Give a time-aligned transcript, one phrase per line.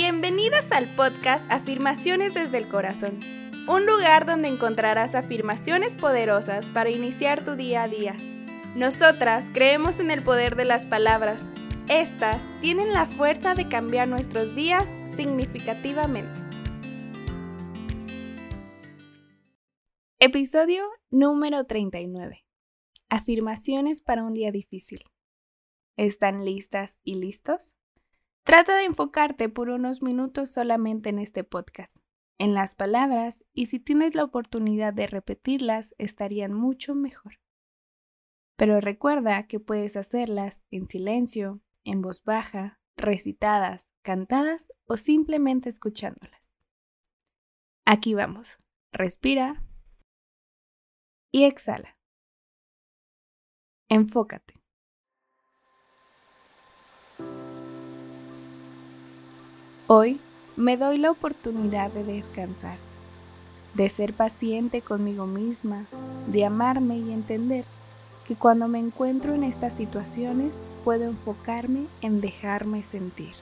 [0.00, 3.18] Bienvenidas al podcast Afirmaciones desde el Corazón,
[3.66, 8.16] un lugar donde encontrarás afirmaciones poderosas para iniciar tu día a día.
[8.76, 11.52] Nosotras creemos en el poder de las palabras.
[11.88, 16.40] Estas tienen la fuerza de cambiar nuestros días significativamente.
[20.20, 22.44] Episodio número 39.
[23.08, 25.00] Afirmaciones para un día difícil.
[25.96, 27.76] ¿Están listas y listos?
[28.48, 31.94] Trata de enfocarte por unos minutos solamente en este podcast,
[32.38, 37.42] en las palabras, y si tienes la oportunidad de repetirlas, estarían mucho mejor.
[38.56, 46.56] Pero recuerda que puedes hacerlas en silencio, en voz baja, recitadas, cantadas o simplemente escuchándolas.
[47.84, 48.56] Aquí vamos.
[48.92, 49.62] Respira
[51.30, 51.98] y exhala.
[53.90, 54.57] Enfócate.
[59.90, 60.20] Hoy
[60.58, 62.76] me doy la oportunidad de descansar,
[63.72, 65.86] de ser paciente conmigo misma,
[66.26, 67.64] de amarme y entender
[68.26, 70.52] que cuando me encuentro en estas situaciones
[70.84, 73.32] puedo enfocarme en dejarme sentir.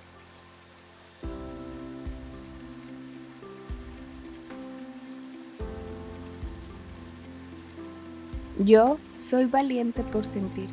[8.61, 10.69] Yo soy valiente por sentir.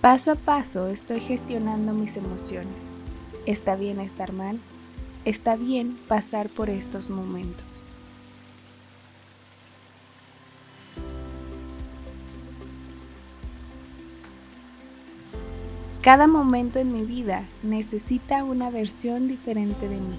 [0.00, 2.97] Paso a paso estoy gestionando mis emociones
[3.48, 4.60] Está bien estar mal,
[5.24, 7.64] está bien pasar por estos momentos.
[16.02, 20.18] Cada momento en mi vida necesita una versión diferente de mí.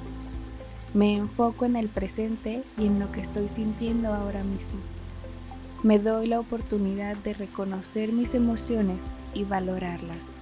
[0.96, 4.80] Me enfoco en el presente y en lo que estoy sintiendo ahora mismo.
[5.84, 9.02] Me doy la oportunidad de reconocer mis emociones
[9.36, 10.39] y valorarlas.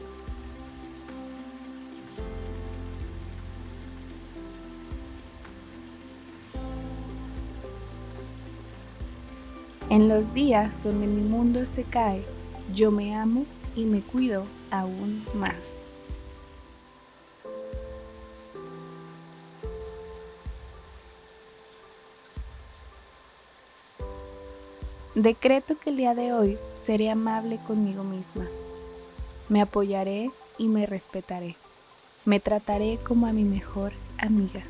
[9.97, 12.23] En los días donde mi mundo se cae,
[12.71, 15.55] yo me amo y me cuido aún más.
[25.15, 28.45] Decreto que el día de hoy seré amable conmigo misma.
[29.49, 30.29] Me apoyaré
[30.59, 31.55] y me respetaré.
[32.23, 34.61] Me trataré como a mi mejor amiga.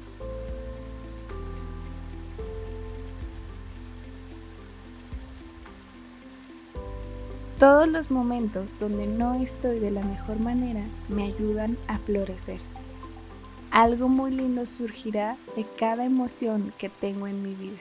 [7.59, 12.59] Todos los momentos donde no estoy de la mejor manera me ayudan a florecer.
[13.72, 17.79] Algo muy lindo surgirá de cada emoción que tengo en mi vida.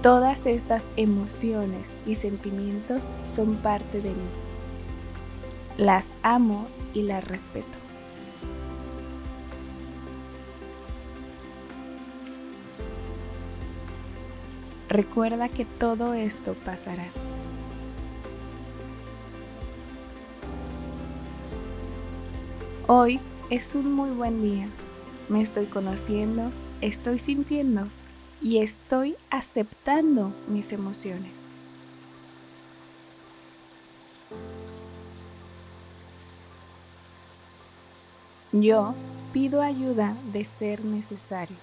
[0.00, 4.30] Todas estas emociones y sentimientos son parte de mí.
[5.76, 7.79] Las amo y las respeto.
[14.90, 17.06] Recuerda que todo esto pasará.
[22.88, 23.20] Hoy
[23.50, 24.66] es un muy buen día.
[25.28, 27.86] Me estoy conociendo, estoy sintiendo
[28.42, 31.30] y estoy aceptando mis emociones.
[38.50, 38.96] Yo
[39.32, 41.56] pido ayuda de ser necesario.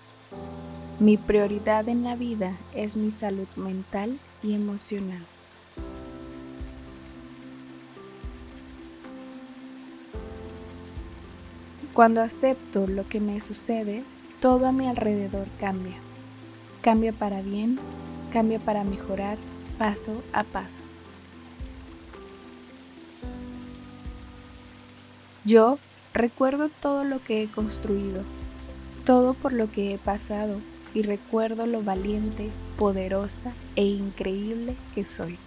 [1.00, 5.22] Mi prioridad en la vida es mi salud mental y emocional.
[11.94, 14.04] Cuando acepto lo que me sucede,
[14.42, 15.94] todo a mi alrededor cambia.
[16.82, 17.78] Cambia para bien,
[18.34, 19.38] cambia para mejorar
[19.78, 20.82] paso a paso.
[25.46, 25.78] Yo
[26.16, 28.24] recuerdo todo lo que he construido,
[29.06, 30.60] todo por lo que he pasado
[30.94, 35.38] y recuerdo lo valiente, poderosa e increíble que soy.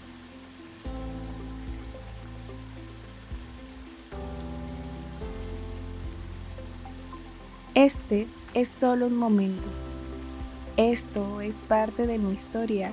[7.75, 9.69] Este es solo un momento.
[10.77, 12.91] Esto es parte de mi historia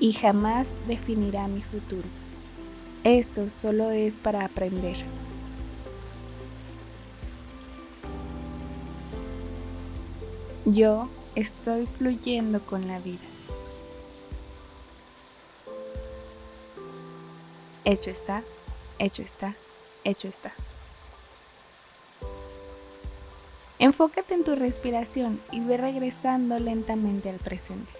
[0.00, 2.08] y jamás definirá mi futuro.
[3.04, 4.96] Esto solo es para aprender.
[10.64, 13.20] Yo Estoy fluyendo con la vida.
[17.84, 18.42] Hecho está,
[18.98, 19.54] hecho está,
[20.02, 20.50] hecho está.
[23.78, 27.92] Enfócate en tu respiración y ve regresando lentamente al presente.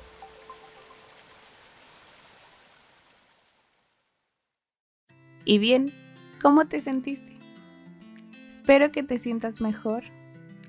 [5.45, 5.93] Y bien,
[6.41, 7.37] ¿cómo te sentiste?
[8.49, 10.05] Espero que te sientas mejor,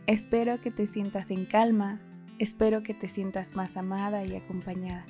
[0.06, 2.02] espero que te sientas en calma,
[2.40, 5.06] espero que te sientas más amada y acompañada.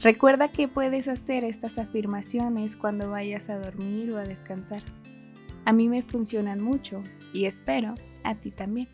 [0.00, 4.82] Recuerda que puedes hacer estas afirmaciones cuando vayas a dormir o a descansar.
[5.64, 7.02] A mí me funcionan mucho
[7.32, 8.88] y espero a ti también.